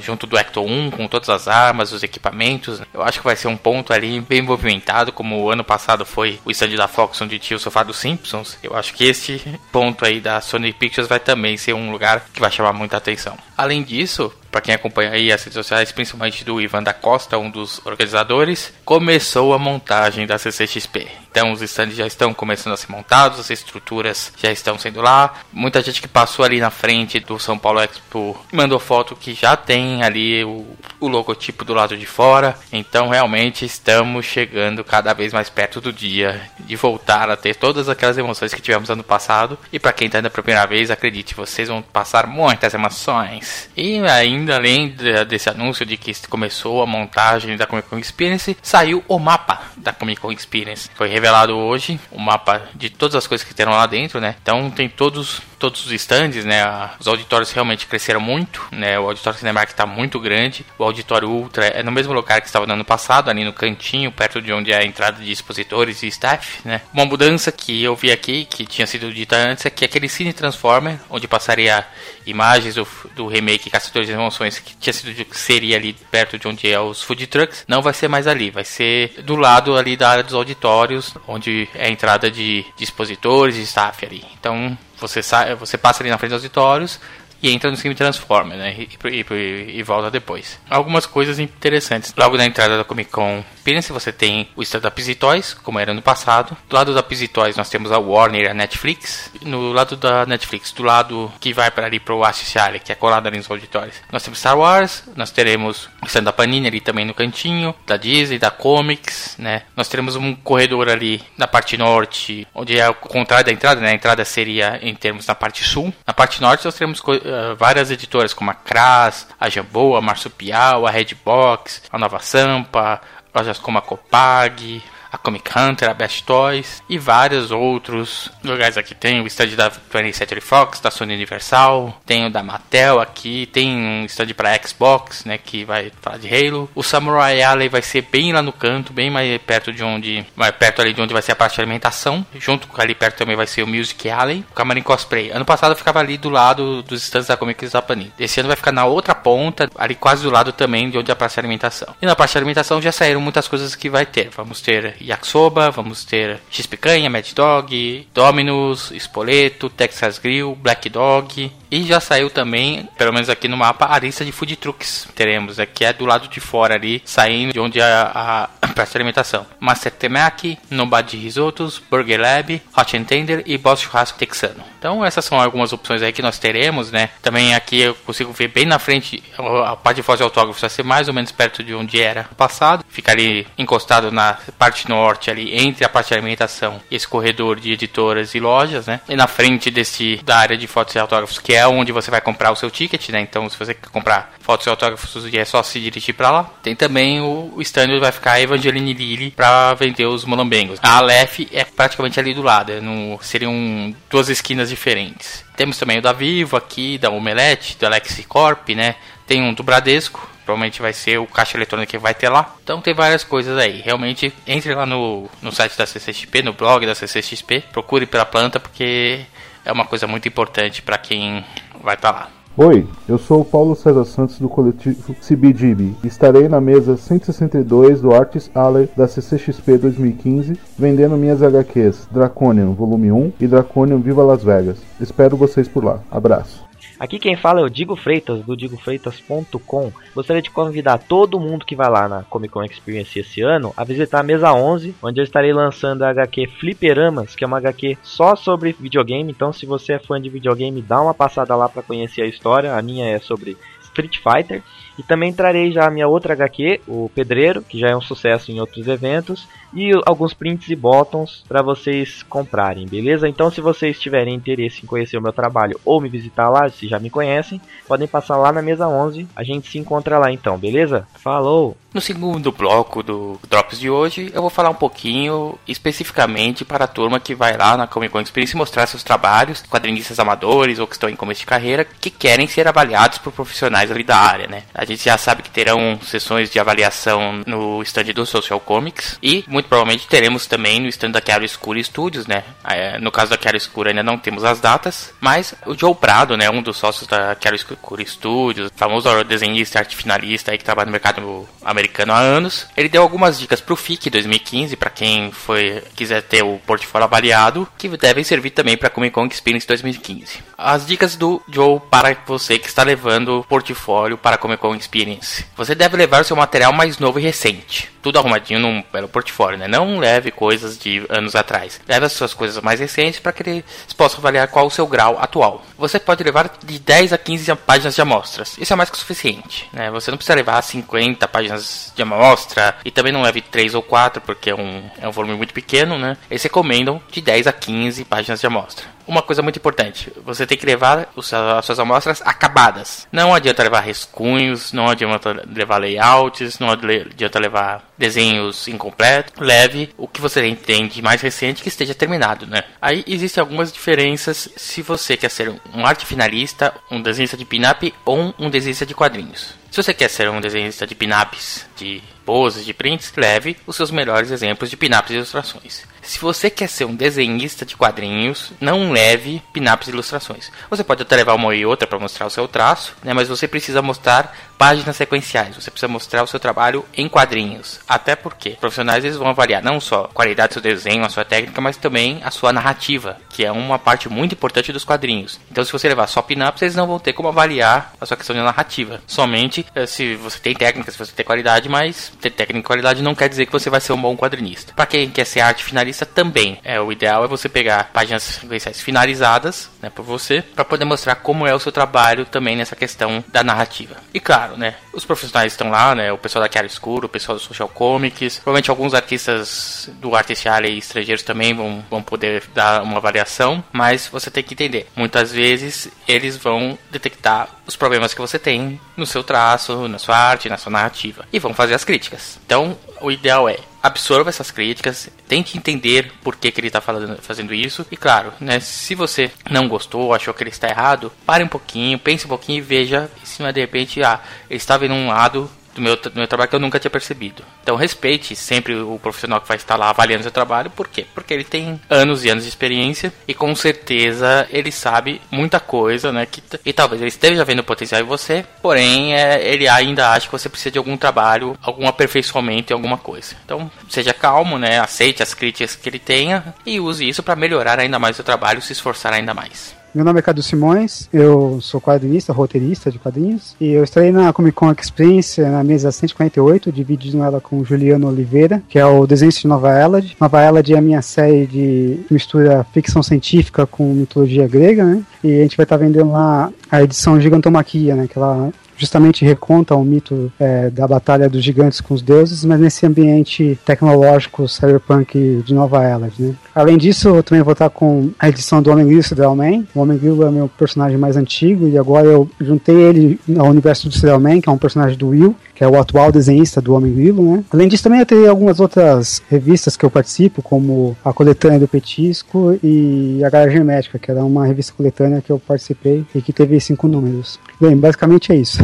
junto 0.00 0.26
do 0.26 0.36
Ecto 0.36 0.60
1, 0.60 0.90
com 0.90 1.08
todas 1.08 1.28
as 1.28 1.48
armas, 1.48 1.92
os 1.92 2.02
equipamentos. 2.02 2.80
Eu 2.92 3.02
acho 3.02 3.18
que 3.18 3.24
vai 3.24 3.36
ser 3.36 3.48
um 3.48 3.56
ponto 3.56 3.92
ali 3.92 4.20
bem 4.20 4.42
movimentado, 4.42 5.12
como 5.12 5.40
o 5.40 5.50
ano 5.50 5.64
passado 5.64 6.04
foi 6.04 6.40
o 6.44 6.50
stand 6.50 6.76
da 6.76 6.88
Fox 6.88 7.20
onde 7.20 7.38
tinha 7.38 7.56
o 7.56 7.60
sofá 7.60 7.82
dos 7.82 7.98
Simpsons. 7.98 8.58
Eu 8.62 8.76
acho 8.76 8.94
que 8.94 9.04
este 9.04 9.60
ponto 9.72 10.04
aí 10.04 10.20
da 10.20 10.40
Sony 10.40 10.72
Pictures 10.72 11.08
vai 11.08 11.20
também 11.20 11.56
ser 11.56 11.72
um 11.72 11.90
lugar 11.90 12.26
que 12.32 12.40
vai 12.40 12.50
chamar 12.50 12.72
muita 12.72 12.96
atenção. 12.96 13.36
Além 13.56 13.82
disso, 13.82 14.32
para 14.54 14.60
quem 14.60 14.72
acompanha 14.76 15.10
aí 15.10 15.32
as 15.32 15.42
redes 15.42 15.54
sociais, 15.54 15.90
principalmente 15.90 16.44
do 16.44 16.60
Ivan 16.60 16.80
da 16.80 16.94
Costa, 16.94 17.36
um 17.36 17.50
dos 17.50 17.84
organizadores, 17.84 18.72
começou 18.84 19.52
a 19.52 19.58
montagem 19.58 20.28
da 20.28 20.38
CCXP. 20.38 21.23
Então 21.34 21.50
os 21.50 21.60
stands 21.62 21.96
já 21.96 22.06
estão 22.06 22.32
começando 22.32 22.74
a 22.74 22.76
ser 22.76 22.92
montados, 22.92 23.40
as 23.40 23.50
estruturas 23.50 24.32
já 24.40 24.52
estão 24.52 24.78
sendo 24.78 25.00
lá. 25.00 25.34
Muita 25.52 25.82
gente 25.82 26.00
que 26.00 26.06
passou 26.06 26.44
ali 26.44 26.60
na 26.60 26.70
frente 26.70 27.18
do 27.18 27.40
São 27.40 27.58
Paulo 27.58 27.80
Expo 27.80 28.40
mandou 28.52 28.78
foto 28.78 29.16
que 29.16 29.34
já 29.34 29.56
tem 29.56 30.04
ali 30.04 30.44
o, 30.44 30.64
o 31.00 31.08
logotipo 31.08 31.64
do 31.64 31.74
lado 31.74 31.96
de 31.96 32.06
fora. 32.06 32.56
Então 32.72 33.08
realmente 33.08 33.64
estamos 33.64 34.24
chegando 34.24 34.84
cada 34.84 35.12
vez 35.12 35.32
mais 35.32 35.50
perto 35.50 35.80
do 35.80 35.92
dia 35.92 36.40
de 36.60 36.76
voltar 36.76 37.28
a 37.28 37.36
ter 37.36 37.56
todas 37.56 37.88
aquelas 37.88 38.16
emoções 38.16 38.54
que 38.54 38.62
tivemos 38.62 38.88
ano 38.88 39.02
passado. 39.02 39.58
E 39.72 39.80
para 39.80 39.92
quem 39.92 40.06
está 40.06 40.20
indo 40.20 40.30
pela 40.30 40.44
primeira 40.44 40.68
vez, 40.68 40.88
acredite, 40.88 41.34
vocês 41.34 41.66
vão 41.68 41.82
passar 41.82 42.28
muitas 42.28 42.72
emoções. 42.74 43.68
E 43.76 43.98
ainda 44.06 44.54
além 44.54 44.90
de, 44.90 45.24
desse 45.24 45.50
anúncio 45.50 45.84
de 45.84 45.96
que 45.96 46.14
começou 46.28 46.80
a 46.80 46.86
montagem 46.86 47.56
da 47.56 47.66
Comic 47.66 47.88
Con 47.88 47.98
Experience, 47.98 48.56
saiu 48.62 49.02
o 49.08 49.18
mapa 49.18 49.62
da 49.76 49.92
Comic 49.92 50.20
Con 50.20 50.30
Experience. 50.30 50.88
Foi 50.94 51.08
revelado 51.08 51.23
hoje 51.56 51.98
o 52.10 52.20
mapa 52.20 52.62
de 52.74 52.90
todas 52.90 53.14
as 53.14 53.26
coisas 53.26 53.46
que 53.46 53.54
terão 53.54 53.72
lá 53.72 53.86
dentro, 53.86 54.20
né? 54.20 54.36
Então 54.42 54.70
tem 54.70 54.88
todos 54.88 55.40
todos 55.64 55.86
os 55.86 55.92
stands, 55.92 56.44
né? 56.44 56.62
Os 57.00 57.08
auditórios 57.08 57.50
realmente 57.50 57.86
cresceram 57.86 58.20
muito, 58.20 58.68
né? 58.70 58.98
O 58.98 59.08
auditório 59.08 59.38
Cinemark 59.38 59.70
está 59.70 59.86
muito 59.86 60.20
grande. 60.20 60.64
O 60.78 60.84
auditório 60.84 61.26
Ultra 61.26 61.64
é 61.68 61.82
no 61.82 61.90
mesmo 61.90 62.12
lugar 62.12 62.42
que 62.42 62.46
estava 62.46 62.66
no 62.66 62.74
ano 62.74 62.84
passado, 62.84 63.30
ali 63.30 63.44
no 63.44 63.52
cantinho, 63.52 64.12
perto 64.12 64.42
de 64.42 64.52
onde 64.52 64.72
é 64.72 64.76
a 64.76 64.84
entrada 64.84 65.22
de 65.22 65.32
expositores 65.32 66.02
e 66.02 66.08
staff, 66.08 66.60
né? 66.66 66.82
Uma 66.92 67.06
mudança 67.06 67.50
que 67.50 67.82
eu 67.82 67.96
vi 67.96 68.12
aqui, 68.12 68.44
que 68.44 68.66
tinha 68.66 68.86
sido 68.86 69.10
dita 69.10 69.36
antes, 69.36 69.64
é 69.64 69.70
que 69.70 69.86
aquele 69.86 70.06
Cine 70.06 70.34
Transformer, 70.34 70.98
onde 71.08 71.26
passaria 71.26 71.86
imagens 72.26 72.74
do, 72.74 72.86
do 73.16 73.26
remake 73.26 73.70
Caçadores 73.70 74.06
de 74.06 74.12
Emoções, 74.12 74.58
que 74.58 74.76
tinha 74.76 74.92
sido 74.92 75.14
seria 75.34 75.76
ali 75.78 75.94
perto 76.10 76.38
de 76.38 76.46
onde 76.46 76.70
é 76.70 76.78
os 76.78 77.02
food 77.02 77.26
trucks, 77.26 77.64
não 77.66 77.80
vai 77.80 77.94
ser 77.94 78.08
mais 78.08 78.26
ali, 78.26 78.50
vai 78.50 78.64
ser 78.64 79.22
do 79.22 79.36
lado 79.36 79.78
ali 79.78 79.96
da 79.96 80.10
área 80.10 80.22
dos 80.22 80.34
auditórios, 80.34 81.14
onde 81.26 81.66
é 81.74 81.86
a 81.86 81.90
entrada 81.90 82.30
de, 82.30 82.66
de 82.76 82.84
expositores 82.84 83.56
e 83.56 83.62
staff 83.62 84.04
ali. 84.04 84.22
Então 84.38 84.76
você 84.98 85.22
sai, 85.22 85.54
você 85.54 85.76
passa 85.76 86.02
ali 86.02 86.10
na 86.10 86.18
frente 86.18 86.30
dos 86.30 86.42
auditórios, 86.42 87.00
e 87.44 87.50
entra 87.50 87.70
no 87.70 87.76
Cine 87.76 87.94
Transformer, 87.94 88.56
né? 88.56 88.74
E, 88.78 88.88
e, 89.10 89.78
e, 89.78 89.82
volta 89.82 90.10
depois. 90.10 90.58
Algumas 90.70 91.04
coisas 91.04 91.38
interessantes. 91.38 92.14
Logo 92.16 92.38
na 92.38 92.46
entrada 92.46 92.78
da 92.78 92.84
Comic 92.84 93.10
Con 93.10 93.44
Experience 93.64 93.92
você 93.92 94.12
tem 94.12 94.48
o 94.54 94.62
Pizzy 94.90 95.14
Toys, 95.14 95.54
como 95.54 95.78
era 95.78 95.94
no 95.94 96.02
passado. 96.02 96.54
Do 96.68 96.74
lado 96.76 96.94
da 96.94 97.02
Toys 97.02 97.56
nós 97.56 97.70
temos 97.70 97.90
a 97.90 97.98
Warner 97.98 98.44
e 98.44 98.48
a 98.48 98.54
Netflix. 98.54 99.30
No 99.42 99.72
lado 99.72 99.96
da 99.96 100.26
Netflix, 100.26 100.70
do 100.72 100.82
lado 100.82 101.32
que 101.40 101.54
vai 101.54 101.70
para 101.70 101.86
ali 101.86 101.98
para 101.98 102.14
o 102.14 102.22
Alley, 102.22 102.80
que 102.80 102.92
é 102.92 102.94
colado 102.94 103.26
ali 103.26 103.38
nos 103.38 103.50
auditórios, 103.50 103.96
nós 104.12 104.22
temos 104.22 104.38
Star 104.38 104.58
Wars. 104.58 105.04
Nós 105.16 105.30
teremos 105.30 105.88
o 106.02 106.06
stand 106.06 106.24
da 106.24 106.32
Panini 106.32 106.68
ali 106.68 106.80
também 106.80 107.06
no 107.06 107.14
cantinho, 107.14 107.74
da 107.86 107.96
Disney, 107.96 108.38
da 108.38 108.50
Comics, 108.50 109.36
né? 109.38 109.62
Nós 109.74 109.88
teremos 109.88 110.14
um 110.14 110.34
corredor 110.34 110.90
ali 110.90 111.22
na 111.38 111.46
parte 111.46 111.78
norte, 111.78 112.46
onde 112.54 112.78
é 112.78 112.86
o 112.88 112.94
contrário 112.94 113.46
da 113.46 113.52
entrada, 113.52 113.80
né? 113.80 113.92
A 113.92 113.94
entrada 113.94 114.24
seria 114.26 114.78
em 114.82 114.94
termos 114.94 115.26
na 115.26 115.34
parte 115.34 115.64
sul. 115.64 115.92
Parte 116.16 116.40
norte 116.40 116.64
nós 116.64 116.74
teremos 116.74 117.00
uh, 117.00 117.56
várias 117.56 117.90
editoras 117.90 118.32
como 118.32 118.50
a 118.50 118.54
Cras, 118.54 119.26
a 119.38 119.48
Jambô, 119.48 119.96
a 119.96 120.00
Marsupial, 120.00 120.86
a 120.86 120.90
Redbox, 120.90 121.82
a 121.90 121.98
Nova 121.98 122.20
Sampa, 122.20 123.00
lojas 123.34 123.58
como 123.58 123.78
a 123.78 123.82
Copag, 123.82 124.82
a 125.14 125.18
Comic 125.18 125.50
Hunter, 125.56 125.88
a 125.88 125.94
Best 125.94 126.24
Toys 126.24 126.82
e 126.88 126.98
vários 126.98 127.52
outros 127.52 128.28
lugares 128.42 128.76
aqui. 128.76 128.94
Tem 128.94 129.20
o 129.20 129.26
stand 129.26 129.54
da 129.56 129.70
20th 129.70 130.12
Century 130.12 130.40
Fox, 130.40 130.80
da 130.80 130.90
Sony 130.90 131.14
Universal, 131.14 132.00
tem 132.04 132.26
o 132.26 132.30
da 132.30 132.42
Mattel 132.42 133.00
aqui, 133.00 133.46
tem 133.46 133.76
um 133.76 134.04
stand 134.06 134.34
para 134.34 134.58
Xbox, 134.60 135.24
né, 135.24 135.38
que 135.38 135.64
vai 135.64 135.92
falar 136.02 136.18
de 136.18 136.28
Halo. 136.28 136.68
O 136.74 136.82
Samurai 136.82 137.40
Alley 137.42 137.68
vai 137.68 137.82
ser 137.82 138.02
bem 138.02 138.32
lá 138.32 138.42
no 138.42 138.52
canto, 138.52 138.92
bem 138.92 139.10
mais 139.10 139.40
perto 139.42 139.72
de 139.72 139.84
onde, 139.84 140.26
mais 140.34 140.54
perto 140.56 140.82
ali 140.82 140.92
de 140.92 141.00
onde 141.00 141.12
vai 141.12 141.22
ser 141.22 141.32
a 141.32 141.36
parte 141.36 141.54
de 141.54 141.60
alimentação. 141.60 142.26
Junto 142.38 142.66
com 142.66 142.80
ali 142.80 142.94
perto 142.94 143.18
também 143.18 143.36
vai 143.36 143.46
ser 143.46 143.62
o 143.62 143.66
Music 143.66 144.10
Alley, 144.10 144.44
o 144.50 144.54
Camarim 144.54 144.82
Cosplay. 144.82 145.30
Ano 145.30 145.44
passado 145.44 145.76
ficava 145.76 146.00
ali 146.00 146.18
do 146.18 146.28
lado 146.28 146.82
dos 146.82 147.02
stands 147.04 147.28
da 147.28 147.36
Comic 147.36 147.66
Japan. 147.68 147.94
Esse 148.18 148.40
ano 148.40 148.48
vai 148.48 148.56
ficar 148.56 148.72
na 148.72 148.84
outra 148.84 149.14
ponta, 149.14 149.70
ali 149.76 149.94
quase 149.94 150.24
do 150.24 150.30
lado 150.30 150.52
também 150.52 150.90
de 150.90 150.98
onde 150.98 151.10
é 151.10 151.12
a 151.12 151.16
parte 151.16 151.34
de 151.34 151.40
alimentação. 151.40 151.94
E 152.02 152.06
na 152.06 152.16
parte 152.16 152.32
de 152.32 152.38
alimentação 152.38 152.82
já 152.82 152.90
saíram 152.90 153.20
muitas 153.20 153.46
coisas 153.46 153.76
que 153.76 153.88
vai 153.88 154.04
ter. 154.04 154.30
Vamos 154.30 154.60
ter 154.60 154.96
yakisoba, 155.08 155.70
vamos 155.70 156.04
ter 156.04 156.40
X-Picanha, 156.50 157.10
Mad 157.10 157.26
Dog, 157.34 158.08
Dominus, 158.12 158.90
Spoleto, 158.92 159.68
Texas 159.68 160.18
Grill, 160.18 160.54
Black 160.54 160.88
Dog 160.88 161.52
E 161.70 161.82
já 161.84 162.00
saiu 162.00 162.30
também, 162.30 162.88
pelo 162.96 163.12
menos 163.12 163.28
aqui 163.28 163.48
no 163.48 163.56
mapa, 163.56 163.86
a 163.90 163.98
lista 163.98 164.24
de 164.24 164.32
food 164.32 164.56
trucks. 164.56 165.08
Teremos 165.14 165.58
aqui 165.58 165.84
é 165.84 165.92
do 165.92 166.06
lado 166.06 166.28
de 166.28 166.40
fora 166.40 166.74
ali, 166.74 167.02
saindo 167.04 167.52
de 167.52 167.60
onde 167.60 167.80
a, 167.80 168.48
a 168.62 168.63
praça 168.74 168.92
de 168.92 168.98
alimentação. 168.98 169.46
Master 169.60 169.92
Temaki, 169.92 170.58
Nobody 170.70 171.16
Risotos, 171.16 171.80
Burger 171.90 172.20
Lab, 172.20 172.62
Hot 172.76 172.96
and 172.96 173.04
Tender 173.04 173.42
e 173.46 173.56
Boss 173.56 173.80
Churrasco 173.80 174.18
Texano. 174.18 174.62
Então 174.78 175.04
essas 175.04 175.24
são 175.24 175.40
algumas 175.40 175.72
opções 175.72 176.02
aí 176.02 176.12
que 176.12 176.22
nós 176.22 176.38
teremos, 176.38 176.90
né? 176.90 177.10
Também 177.22 177.54
aqui 177.54 177.80
eu 177.80 177.94
consigo 177.94 178.32
ver 178.32 178.48
bem 178.48 178.64
na 178.66 178.78
frente 178.78 179.22
a 179.64 179.76
parte 179.76 179.96
de 179.96 180.02
foto 180.02 180.18
de 180.18 180.22
autógrafos 180.24 180.60
vai 180.60 180.70
ser 180.70 180.82
mais 180.82 181.08
ou 181.08 181.14
menos 181.14 181.32
perto 181.32 181.62
de 181.62 181.74
onde 181.74 182.00
era 182.00 182.24
passado. 182.36 182.84
Fica 182.88 183.12
ali 183.12 183.46
encostado 183.56 184.10
na 184.10 184.36
parte 184.58 184.88
norte 184.88 185.30
ali 185.30 185.56
entre 185.56 185.84
a 185.84 185.88
parte 185.88 186.08
de 186.08 186.14
alimentação 186.14 186.80
e 186.90 186.96
esse 186.96 187.06
corredor 187.06 187.58
de 187.58 187.72
editoras 187.72 188.34
e 188.34 188.40
lojas, 188.40 188.86
né? 188.86 189.00
E 189.08 189.16
na 189.16 189.26
frente 189.26 189.70
desse 189.70 190.20
da 190.24 190.36
área 190.36 190.56
de 190.56 190.66
fotos 190.66 190.94
e 190.94 190.98
autógrafos, 190.98 191.38
que 191.38 191.54
é 191.54 191.66
onde 191.66 191.92
você 191.92 192.10
vai 192.10 192.20
comprar 192.20 192.50
o 192.50 192.56
seu 192.56 192.70
ticket, 192.70 193.08
né? 193.10 193.20
Então 193.20 193.48
se 193.48 193.58
você 193.58 193.74
comprar 193.74 194.34
fotos 194.40 194.66
e 194.66 194.70
autógrafos, 194.70 195.14
é 195.34 195.44
só 195.44 195.62
se 195.62 195.80
dirigir 195.80 196.14
para 196.14 196.30
lá. 196.30 196.50
Tem 196.62 196.74
também 196.74 197.20
o, 197.20 197.52
o 197.54 197.62
stand 197.62 197.98
vai 197.98 198.12
ficar 198.12 198.32
a 198.32 198.40
Evangeline 198.64 198.94
Lilly 198.94 199.30
para 199.30 199.74
vender 199.74 200.06
os 200.06 200.24
molambengos. 200.24 200.78
A 200.82 200.96
Aleph 200.98 201.40
é 201.52 201.64
praticamente 201.64 202.18
ali 202.18 202.34
do 202.34 202.42
lado, 202.42 202.72
é 202.72 202.80
no, 202.80 203.18
seriam 203.22 203.94
duas 204.10 204.28
esquinas 204.28 204.70
diferentes. 204.70 205.44
Temos 205.56 205.78
também 205.78 205.98
o 205.98 206.02
da 206.02 206.12
Vivo 206.12 206.56
aqui, 206.56 206.98
da 206.98 207.10
Omelete, 207.10 207.76
do 207.78 207.86
Alexicorp, 207.86 208.70
né? 208.70 208.96
Tem 209.26 209.42
um 209.42 209.52
do 209.52 209.62
Bradesco, 209.62 210.28
provavelmente 210.44 210.82
vai 210.82 210.92
ser 210.92 211.18
o 211.18 211.26
caixa 211.26 211.56
eletrônico 211.56 211.90
que 211.90 211.98
vai 211.98 212.14
ter 212.14 212.28
lá. 212.28 212.54
Então 212.62 212.80
tem 212.80 212.94
várias 212.94 213.24
coisas 213.24 213.56
aí. 213.58 213.80
Realmente 213.80 214.32
entre 214.46 214.74
lá 214.74 214.86
no, 214.86 215.28
no 215.40 215.52
site 215.52 215.76
da 215.76 215.86
CCXP, 215.86 216.42
no 216.42 216.52
blog 216.52 216.86
da 216.86 216.94
CCXP, 216.94 217.64
procure 217.72 218.06
pela 218.06 218.24
planta 218.24 218.58
porque 218.58 219.20
é 219.64 219.72
uma 219.72 219.84
coisa 219.84 220.06
muito 220.06 220.28
importante 220.28 220.82
para 220.82 220.98
quem 220.98 221.44
vai 221.82 221.96
tá 221.96 222.10
lá. 222.10 222.30
Oi, 222.56 222.86
eu 223.08 223.18
sou 223.18 223.40
o 223.40 223.44
Paulo 223.44 223.74
César 223.74 224.04
Santos 224.04 224.38
do 224.38 224.48
coletivo 224.48 225.12
CBGB. 225.14 225.90
Estarei 226.04 226.48
na 226.48 226.60
mesa 226.60 226.96
162 226.96 228.00
do 228.00 228.14
Artis 228.14 228.48
Alley 228.54 228.88
da 228.96 229.08
CCXP 229.08 229.76
2015 229.76 230.56
vendendo 230.78 231.16
minhas 231.16 231.42
HQs 231.42 232.06
Draconian 232.12 232.70
Volume 232.70 233.10
1 233.10 233.32
e 233.40 233.48
Draconian 233.48 233.98
Viva 233.98 234.22
Las 234.22 234.44
Vegas. 234.44 234.78
Espero 235.00 235.36
vocês 235.36 235.66
por 235.66 235.82
lá. 235.84 235.98
Abraço. 236.08 236.64
Aqui 236.98 237.18
quem 237.18 237.36
fala 237.36 237.60
é 237.60 237.64
o 237.64 237.68
Digo 237.68 237.96
Freitas, 237.96 238.44
do 238.44 238.56
digofreitas.com. 238.56 239.92
Gostaria 240.14 240.42
de 240.42 240.50
convidar 240.50 240.98
todo 240.98 241.40
mundo 241.40 241.64
que 241.64 241.74
vai 241.74 241.90
lá 241.90 242.08
na 242.08 242.22
Comic 242.22 242.52
Con 242.52 242.64
Experience 242.64 243.18
esse 243.18 243.40
ano 243.40 243.72
a 243.76 243.84
visitar 243.84 244.20
a 244.20 244.22
mesa 244.22 244.52
11, 244.52 244.94
onde 245.02 245.20
eu 245.20 245.24
estarei 245.24 245.52
lançando 245.52 246.02
a 246.02 246.10
HQ 246.10 246.46
Fliperamas, 246.58 247.34
que 247.34 247.42
é 247.42 247.46
uma 247.46 247.58
HQ 247.58 247.98
só 248.02 248.36
sobre 248.36 248.76
videogame. 248.78 249.30
Então, 249.30 249.52
se 249.52 249.66
você 249.66 249.94
é 249.94 249.98
fã 249.98 250.20
de 250.20 250.30
videogame, 250.30 250.80
dá 250.80 251.00
uma 251.00 251.14
passada 251.14 251.56
lá 251.56 251.68
para 251.68 251.82
conhecer 251.82 252.22
a 252.22 252.26
história. 252.26 252.74
A 252.74 252.82
minha 252.82 253.06
é 253.06 253.18
sobre 253.18 253.56
Street 253.82 254.18
Fighter. 254.18 254.62
E 254.98 255.02
também 255.02 255.32
trarei 255.32 255.72
já 255.72 255.86
a 255.86 255.90
minha 255.90 256.08
outra 256.08 256.34
HQ, 256.34 256.82
o 256.86 257.10
Pedreiro, 257.14 257.62
que 257.62 257.78
já 257.78 257.88
é 257.88 257.96
um 257.96 258.00
sucesso 258.00 258.52
em 258.52 258.60
outros 258.60 258.86
eventos, 258.86 259.48
e 259.74 259.90
alguns 260.06 260.32
prints 260.32 260.68
e 260.68 260.76
bottoms 260.76 261.44
para 261.48 261.60
vocês 261.60 262.22
comprarem, 262.22 262.86
beleza? 262.86 263.28
Então, 263.28 263.50
se 263.50 263.60
vocês 263.60 263.98
tiverem 263.98 264.34
interesse 264.34 264.82
em 264.82 264.86
conhecer 264.86 265.18
o 265.18 265.22
meu 265.22 265.32
trabalho 265.32 265.78
ou 265.84 266.00
me 266.00 266.08
visitar 266.08 266.48
lá, 266.48 266.68
se 266.68 266.86
já 266.86 266.98
me 266.98 267.10
conhecem, 267.10 267.60
podem 267.88 268.06
passar 268.06 268.36
lá 268.36 268.52
na 268.52 268.62
mesa 268.62 268.86
11. 268.86 269.26
A 269.34 269.42
gente 269.42 269.68
se 269.68 269.78
encontra 269.78 270.18
lá 270.18 270.30
então, 270.30 270.56
beleza? 270.56 271.06
Falou! 271.14 271.76
No 271.92 272.00
segundo 272.00 272.50
bloco 272.50 273.04
do 273.04 273.38
Drops 273.48 273.78
de 273.78 273.88
hoje, 273.88 274.28
eu 274.34 274.40
vou 274.40 274.50
falar 274.50 274.68
um 274.68 274.74
pouquinho 274.74 275.56
especificamente 275.66 276.64
para 276.64 276.86
a 276.86 276.88
turma 276.88 277.20
que 277.20 277.36
vai 277.36 277.56
lá 277.56 277.76
na 277.76 277.86
Comic 277.86 278.12
Con 278.12 278.20
Experience 278.20 278.56
mostrar 278.56 278.86
seus 278.86 279.04
trabalhos, 279.04 279.62
quadrinistas 279.62 280.18
amadores 280.18 280.80
ou 280.80 280.88
que 280.88 280.94
estão 280.94 281.08
em 281.08 281.14
começo 281.14 281.40
de 281.40 281.46
carreira, 281.46 281.84
que 281.84 282.10
querem 282.10 282.48
ser 282.48 282.66
avaliados 282.66 283.18
por 283.18 283.32
profissionais 283.32 283.92
ali 283.92 284.02
da 284.02 284.16
área, 284.16 284.48
né? 284.48 284.64
A 284.74 284.83
gente 284.84 285.04
já 285.04 285.16
sabe 285.16 285.42
que 285.42 285.50
terão 285.50 285.98
sessões 286.02 286.50
de 286.50 286.58
avaliação 286.58 287.42
no 287.46 287.82
stand 287.82 288.12
do 288.14 288.26
Social 288.26 288.60
Comics 288.60 289.18
e 289.22 289.44
muito 289.46 289.68
provavelmente 289.68 290.06
teremos 290.06 290.46
também 290.46 290.80
no 290.80 290.88
stand 290.88 291.10
da 291.10 291.20
Chiaro 291.20 291.44
Escura 291.44 291.82
Studios, 291.82 292.26
né? 292.26 292.44
É, 292.64 292.98
no 292.98 293.10
caso 293.10 293.30
da 293.30 293.40
Chiaro 293.40 293.56
Escura 293.56 293.90
ainda 293.90 294.02
não 294.02 294.18
temos 294.18 294.44
as 294.44 294.60
datas, 294.60 295.12
mas 295.20 295.54
o 295.66 295.76
Joe 295.76 295.94
Prado, 295.94 296.36
né, 296.36 296.50
um 296.50 296.62
dos 296.62 296.76
sócios 296.76 297.06
da 297.06 297.36
Chiaro 297.40 297.56
Escura 297.56 298.04
Studios, 298.04 298.70
famoso 298.76 299.24
desenhista 299.24 299.78
arte 299.78 299.96
finalista 299.96 300.52
aí 300.52 300.58
que 300.58 300.64
trabalha 300.64 300.86
no 300.86 300.92
mercado 300.92 301.48
americano 301.64 302.12
há 302.12 302.18
anos, 302.18 302.66
ele 302.76 302.88
deu 302.88 303.02
algumas 303.02 303.38
dicas 303.38 303.60
para 303.60 303.74
o 303.74 303.76
FIC 303.76 304.10
2015 304.10 304.76
para 304.76 304.90
quem 304.90 305.30
foi 305.30 305.82
quiser 305.94 306.22
ter 306.22 306.42
o 306.42 306.58
portfólio 306.66 307.04
avaliado, 307.04 307.68
que 307.78 307.88
devem 307.88 308.24
servir 308.24 308.50
também 308.50 308.76
para 308.76 308.90
Comic 308.90 309.14
Con 309.14 309.26
Experience 309.26 309.66
2015. 309.66 310.42
As 310.56 310.86
dicas 310.86 311.16
do 311.16 311.42
Joe 311.48 311.80
para 311.90 312.16
você 312.26 312.58
que 312.58 312.68
está 312.68 312.82
levando 312.82 313.40
o 313.40 313.44
portfólio 313.44 314.16
para 314.16 314.38
Comic 314.38 314.60
Con 314.60 314.73
Experience. 314.76 315.44
Você 315.56 315.74
deve 315.74 315.96
levar 315.96 316.22
o 316.22 316.24
seu 316.24 316.36
material 316.36 316.72
mais 316.72 316.98
novo 316.98 317.18
e 317.18 317.22
recente, 317.22 317.90
tudo 318.04 318.18
arrumadinho 318.18 318.60
num 318.60 318.84
belo 318.92 319.08
portfólio, 319.08 319.58
né? 319.58 319.66
Não 319.66 319.98
leve 319.98 320.30
coisas 320.30 320.78
de 320.78 321.06
anos 321.08 321.34
atrás. 321.34 321.80
Leve 321.88 322.04
as 322.04 322.12
suas 322.12 322.34
coisas 322.34 322.62
mais 322.62 322.78
recentes 322.78 323.18
para 323.18 323.32
que 323.32 323.42
eles 323.42 323.64
possam 323.96 324.18
avaliar 324.18 324.46
qual 324.48 324.66
o 324.66 324.70
seu 324.70 324.86
grau 324.86 325.18
atual. 325.18 325.64
Você 325.78 325.98
pode 325.98 326.22
levar 326.22 326.52
de 326.62 326.78
10 326.78 327.14
a 327.14 327.18
15 327.18 327.54
páginas 327.54 327.94
de 327.94 328.02
amostras. 328.02 328.58
Isso 328.58 328.74
é 328.74 328.76
mais 328.76 328.90
que 328.90 328.96
o 328.96 328.98
suficiente, 328.98 329.70
né? 329.72 329.90
Você 329.90 330.10
não 330.10 330.18
precisa 330.18 330.36
levar 330.36 330.60
50 330.60 331.26
páginas 331.26 331.94
de 331.96 332.02
amostra 332.02 332.76
e 332.84 332.90
também 332.90 333.10
não 333.10 333.22
leve 333.22 333.40
3 333.40 333.74
ou 333.74 333.82
4 333.82 334.20
porque 334.20 334.50
é 334.50 334.54
um, 334.54 334.90
é 335.00 335.08
um 335.08 335.12
volume 335.12 335.34
muito 335.34 335.54
pequeno, 335.54 335.98
né? 335.98 336.18
Eles 336.30 336.42
recomendam 336.42 337.00
de 337.10 337.22
10 337.22 337.46
a 337.46 337.52
15 337.52 338.04
páginas 338.04 338.38
de 338.38 338.46
amostra 338.46 338.94
uma 339.06 339.22
coisa 339.22 339.42
muito 339.42 339.58
importante: 339.58 340.12
você 340.24 340.46
tem 340.46 340.58
que 340.58 340.66
levar 340.66 341.08
as 341.16 341.64
suas 341.64 341.78
amostras 341.78 342.22
acabadas. 342.24 343.06
Não 343.12 343.34
adianta 343.34 343.62
levar 343.62 343.80
rascunhos, 343.80 344.72
não 344.72 344.88
adianta 344.88 345.44
levar 345.46 345.78
layouts, 345.78 346.58
não 346.58 346.70
adianta 346.70 347.38
levar 347.38 347.82
desenhos 347.96 348.68
incompletos. 348.68 349.34
Leve 349.38 349.90
o 349.96 350.08
que 350.08 350.20
você 350.20 350.46
entende 350.46 351.02
mais 351.02 351.20
recente 351.20 351.62
que 351.62 351.68
esteja 351.68 351.94
terminado, 351.94 352.46
né? 352.46 352.64
Aí 352.80 353.04
existem 353.06 353.40
algumas 353.40 353.72
diferenças 353.72 354.48
se 354.56 354.82
você 354.82 355.16
quer 355.16 355.30
ser 355.30 355.52
um 355.74 355.86
arte 355.86 356.06
finalista, 356.06 356.74
um 356.90 357.00
desenhista 357.00 357.36
de 357.36 357.44
pin-up 357.44 357.92
ou 358.04 358.34
um 358.38 358.50
desenhista 358.50 358.86
de 358.86 358.94
quadrinhos. 358.94 359.54
Se 359.70 359.82
você 359.82 359.92
quer 359.92 360.08
ser 360.08 360.30
um 360.30 360.40
desenhista 360.40 360.86
de 360.86 360.94
pin-ups, 360.94 361.66
de 361.76 362.02
poses, 362.24 362.64
de 362.64 362.72
prints, 362.72 363.12
leve 363.16 363.56
os 363.66 363.76
seus 363.76 363.90
melhores 363.90 364.30
exemplos 364.30 364.70
de 364.70 364.76
pin-ups 364.76 365.10
e 365.10 365.14
ilustrações. 365.14 365.82
Se 366.04 366.18
você 366.18 366.50
quer 366.50 366.68
ser 366.68 366.84
um 366.84 366.94
desenhista 366.94 367.64
de 367.64 367.76
quadrinhos, 367.76 368.52
não 368.60 368.92
leve 368.92 369.42
pin-ups 369.52 369.88
e 369.88 369.90
ilustrações. 369.90 370.50
Você 370.68 370.84
pode 370.84 371.02
até 371.02 371.16
levar 371.16 371.34
uma 371.34 371.54
e 371.54 371.64
outra 371.64 371.86
para 371.86 371.98
mostrar 371.98 372.26
o 372.26 372.30
seu 372.30 372.46
traço, 372.46 372.94
né, 373.02 373.14
mas 373.14 373.28
você 373.28 373.48
precisa 373.48 373.80
mostrar 373.80 374.36
páginas 374.58 374.96
sequenciais. 374.96 375.56
Você 375.56 375.70
precisa 375.70 375.88
mostrar 375.88 376.22
o 376.22 376.26
seu 376.26 376.38
trabalho 376.38 376.84
em 376.94 377.08
quadrinhos. 377.08 377.80
Até 377.88 378.14
porque 378.14 378.50
profissionais 378.50 379.04
eles 379.04 379.16
vão 379.16 379.28
avaliar 379.28 379.62
não 379.62 379.80
só 379.80 380.04
a 380.04 380.08
qualidade 380.08 380.50
do 380.50 380.52
seu 380.54 380.62
desenho, 380.62 381.04
a 381.04 381.08
sua 381.08 381.24
técnica, 381.24 381.60
mas 381.60 381.76
também 381.76 382.20
a 382.22 382.30
sua 382.30 382.52
narrativa, 382.52 383.16
que 383.30 383.44
é 383.44 383.50
uma 383.50 383.78
parte 383.78 384.08
muito 384.08 384.32
importante 384.34 384.72
dos 384.72 384.84
quadrinhos. 384.84 385.40
Então, 385.50 385.64
se 385.64 385.72
você 385.72 385.88
levar 385.88 386.06
só 386.06 386.20
pin-ups, 386.20 386.62
eles 386.62 386.76
não 386.76 386.86
vão 386.86 386.98
ter 386.98 387.14
como 387.14 387.28
avaliar 387.28 387.94
a 388.00 388.06
sua 388.06 388.16
questão 388.16 388.36
de 388.36 388.42
narrativa. 388.42 389.00
Somente 389.06 389.66
eh, 389.74 389.86
se 389.86 390.14
você 390.16 390.38
tem 390.38 390.54
técnica, 390.54 390.92
se 390.92 390.98
você 390.98 391.12
tem 391.12 391.24
qualidade, 391.24 391.63
mas 391.68 392.12
ter 392.20 392.30
técnica 392.30 392.60
e 392.60 392.62
qualidade 392.66 393.02
não 393.02 393.14
quer 393.14 393.28
dizer 393.28 393.46
que 393.46 393.52
você 393.52 393.70
vai 393.70 393.80
ser 393.80 393.92
um 393.92 394.00
bom 394.00 394.16
quadrinista. 394.16 394.72
Para 394.74 394.86
quem 394.86 395.10
quer 395.10 395.24
ser 395.24 395.40
arte 395.40 395.64
finalista 395.64 396.06
também, 396.06 396.58
é 396.64 396.80
o 396.80 396.92
ideal 396.92 397.24
é 397.24 397.28
você 397.28 397.48
pegar 397.48 397.90
páginas 397.92 398.22
sequenciais 398.22 398.80
finalizadas, 398.80 399.70
né, 399.80 399.90
por 399.90 400.04
você, 400.04 400.42
para 400.42 400.64
poder 400.64 400.84
mostrar 400.84 401.16
como 401.16 401.46
é 401.46 401.54
o 401.54 401.58
seu 401.58 401.72
trabalho 401.72 402.24
também 402.24 402.56
nessa 402.56 402.76
questão 402.76 403.24
da 403.28 403.42
narrativa. 403.42 403.96
E 404.12 404.20
claro, 404.20 404.56
né, 404.56 404.74
os 404.92 405.04
profissionais 405.04 405.52
estão 405.52 405.70
lá, 405.70 405.94
né, 405.94 406.12
o 406.12 406.18
pessoal 406.18 406.44
da 406.44 406.50
Chiara 406.50 406.66
Escuro, 406.66 407.06
o 407.06 407.08
pessoal 407.10 407.36
do 407.36 407.42
Social 407.42 407.68
Comics, 407.68 408.36
provavelmente 408.36 408.70
alguns 408.70 408.94
artistas 408.94 409.90
do 410.00 410.14
Artist 410.14 410.46
e 410.46 410.78
estrangeiros 410.78 411.22
também 411.22 411.54
vão, 411.54 411.84
vão 411.90 412.02
poder 412.02 412.44
dar 412.54 412.82
uma 412.82 412.98
avaliação, 412.98 413.62
mas 413.72 414.08
você 414.08 414.30
tem 414.30 414.42
que 414.42 414.54
entender, 414.54 414.88
muitas 414.96 415.32
vezes 415.32 415.88
eles 416.06 416.36
vão 416.36 416.78
detectar 416.90 417.48
os 417.66 417.76
problemas 417.76 418.12
que 418.12 418.20
você 418.20 418.38
tem 418.38 418.80
no 418.96 419.06
seu 419.06 419.24
traço, 419.24 419.88
na 419.88 419.98
sua 419.98 420.16
arte, 420.16 420.48
na 420.48 420.58
sua 420.58 420.70
narrativa 420.70 421.24
e 421.32 421.38
vão 421.38 421.53
fazer 421.54 421.74
as 421.74 421.84
críticas. 421.84 422.38
Então, 422.44 422.76
o 423.00 423.10
ideal 423.10 423.48
é 423.48 423.58
absorva 423.82 424.30
essas 424.30 424.50
críticas, 424.50 425.10
tente 425.28 425.58
entender 425.58 426.10
por 426.22 426.36
que, 426.36 426.50
que 426.50 426.58
ele 426.58 426.68
está 426.68 426.80
fazendo 426.80 427.52
isso. 427.52 427.86
E 427.90 427.98
claro, 427.98 428.32
né, 428.40 428.58
se 428.58 428.94
você 428.94 429.30
não 429.50 429.68
gostou, 429.68 430.14
achou 430.14 430.32
que 430.32 430.42
ele 430.42 430.48
está 430.48 430.68
errado, 430.68 431.12
pare 431.26 431.44
um 431.44 431.48
pouquinho, 431.48 431.98
pense 431.98 432.24
um 432.24 432.30
pouquinho 432.30 432.58
e 432.58 432.62
veja 432.62 433.10
se 433.22 433.42
de 433.52 433.60
repente 433.60 434.02
ah, 434.02 434.20
ele 434.48 434.56
está 434.56 434.78
vendo 434.78 434.94
um 434.94 435.08
lado 435.08 435.50
do 435.74 435.82
meu, 435.82 435.96
do 435.96 436.12
meu 436.14 436.26
trabalho 436.26 436.48
que 436.48 436.56
eu 436.56 436.60
nunca 436.60 436.78
tinha 436.78 436.90
percebido. 436.90 437.42
Então 437.62 437.76
respeite 437.76 438.34
sempre 438.36 438.74
o 438.74 438.98
profissional 438.98 439.40
que 439.40 439.48
vai 439.48 439.56
estar 439.56 439.76
lá 439.76 439.90
avaliando 439.90 440.22
seu 440.22 440.32
trabalho, 440.32 440.70
por 440.70 440.88
quê? 440.88 441.06
Porque 441.14 441.34
ele 441.34 441.44
tem 441.44 441.80
anos 441.90 442.24
e 442.24 442.30
anos 442.30 442.44
de 442.44 442.48
experiência 442.48 443.12
e 443.26 443.34
com 443.34 443.54
certeza 443.54 444.46
ele 444.50 444.70
sabe 444.70 445.20
muita 445.30 445.60
coisa, 445.60 446.12
né? 446.12 446.26
Que, 446.26 446.42
e 446.64 446.72
talvez 446.72 447.00
ele 447.00 447.08
esteja 447.08 447.44
vendo 447.44 447.62
potencial 447.62 448.00
em 448.00 448.04
você, 448.04 448.44
porém 448.62 449.14
é, 449.14 449.46
ele 449.46 449.68
ainda 449.68 450.10
acha 450.10 450.26
que 450.26 450.32
você 450.32 450.48
precisa 450.48 450.70
de 450.70 450.78
algum 450.78 450.96
trabalho, 450.96 451.58
algum 451.62 451.88
aperfeiçoamento 451.88 452.72
em 452.72 452.76
alguma 452.76 452.98
coisa. 452.98 453.34
Então 453.44 453.70
seja 453.88 454.14
calmo, 454.14 454.58
né? 454.58 454.78
Aceite 454.78 455.22
as 455.22 455.34
críticas 455.34 455.76
que 455.76 455.88
ele 455.88 455.98
tenha 455.98 456.54
e 456.64 456.80
use 456.80 457.08
isso 457.08 457.22
para 457.22 457.36
melhorar 457.36 457.78
ainda 457.78 457.98
mais 457.98 458.14
o 458.14 458.16
seu 458.16 458.24
trabalho, 458.24 458.62
se 458.62 458.72
esforçar 458.72 459.12
ainda 459.12 459.34
mais. 459.34 459.74
Meu 459.94 460.04
nome 460.04 460.18
é 460.18 460.22
Cadu 460.22 460.42
Simões, 460.42 461.08
eu 461.12 461.60
sou 461.60 461.80
quadrinista, 461.80 462.32
roteirista 462.32 462.90
de 462.90 462.98
quadrinhos, 462.98 463.54
e 463.60 463.70
eu 463.70 463.84
estarei 463.84 464.10
na 464.10 464.32
Comic 464.32 464.56
Con 464.56 464.72
Experience 464.72 465.40
na 465.40 465.62
mesa 465.62 465.92
148, 465.92 466.72
dividindo 466.72 467.22
ela 467.22 467.40
com 467.40 467.64
Juliano 467.64 468.08
Oliveira, 468.08 468.60
que 468.68 468.76
é 468.76 468.84
o 468.84 469.06
desenho 469.06 469.30
de 469.30 469.46
Nova 469.46 469.70
Elad. 469.70 470.16
Nova 470.20 470.42
Elad 470.42 470.68
é 470.68 470.76
a 470.76 470.80
minha 470.80 471.00
série 471.00 471.46
de 471.46 472.00
mistura 472.10 472.66
ficção 472.72 473.04
científica 473.04 473.68
com 473.68 473.94
mitologia 473.94 474.48
grega, 474.48 474.84
né? 474.84 475.00
E 475.22 475.38
a 475.38 475.42
gente 475.42 475.56
vai 475.56 475.62
estar 475.62 475.76
vendendo 475.76 476.10
lá 476.10 476.50
a 476.68 476.82
edição 476.82 477.20
Gigantomaquia, 477.20 477.94
né? 477.94 478.08
Que 478.08 478.18
ela 478.18 478.52
justamente 478.76 479.24
reconta 479.24 479.74
o 479.74 479.84
mito 479.84 480.32
é, 480.38 480.70
da 480.70 480.86
batalha 480.86 481.28
dos 481.28 481.42
gigantes 481.42 481.80
com 481.80 481.94
os 481.94 482.02
deuses, 482.02 482.44
mas 482.44 482.60
nesse 482.60 482.86
ambiente 482.86 483.58
tecnológico 483.64 484.48
cyberpunk 484.48 485.42
de 485.44 485.54
Nova 485.54 485.84
Elad, 485.84 486.12
né? 486.18 486.34
Além 486.54 486.78
disso, 486.78 487.08
eu 487.08 487.22
também 487.22 487.42
vou 487.42 487.52
estar 487.52 487.70
com 487.70 488.10
a 488.18 488.28
edição 488.28 488.62
do 488.62 488.70
Homem 488.70 488.86
Grilo 488.86 489.02
Serial 489.02 489.34
Man. 489.34 489.64
O 489.74 489.80
Homem 489.80 489.98
Grilo 489.98 490.24
é 490.24 490.30
meu 490.30 490.48
personagem 490.48 490.96
mais 490.96 491.16
antigo 491.16 491.66
e 491.66 491.76
agora 491.76 492.06
eu 492.06 492.28
juntei 492.40 492.74
ele 492.74 493.20
ao 493.36 493.48
universo 493.48 493.88
do 493.88 493.94
Serial 493.94 494.20
Man, 494.20 494.40
que 494.40 494.48
é 494.48 494.52
um 494.52 494.58
personagem 494.58 494.96
do 494.96 495.08
Will, 495.08 495.34
que 495.54 495.64
é 495.64 495.68
o 495.68 495.78
atual 495.78 496.12
desenhista 496.12 496.60
do 496.60 496.74
Homem 496.74 496.92
Grilo, 496.92 497.36
né? 497.36 497.44
Além 497.52 497.68
disso, 497.68 497.84
também 497.84 498.00
eu 498.00 498.06
tenho 498.06 498.28
algumas 498.28 498.60
outras 498.60 499.22
revistas 499.28 499.76
que 499.76 499.84
eu 499.84 499.90
participo, 499.90 500.42
como 500.42 500.96
a 501.04 501.12
Coletânea 501.12 501.58
do 501.58 501.68
Petisco 501.68 502.58
e 502.62 503.22
a 503.24 503.30
Garagem 503.30 503.62
Médica, 503.64 503.98
que 503.98 504.10
era 504.10 504.24
uma 504.24 504.46
revista 504.46 504.72
coletânea 504.76 505.20
que 505.20 505.30
eu 505.30 505.38
participei 505.38 506.04
e 506.14 506.22
que 506.22 506.32
teve 506.32 506.58
cinco 506.60 506.88
números. 506.88 507.38
Bem, 507.64 507.78
basicamente 507.78 508.30
é 508.30 508.36
isso. 508.36 508.58